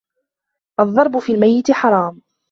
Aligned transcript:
الضرب 0.79 1.19
في 1.19 1.31
الميت 1.33 1.71
حرام 1.71 2.21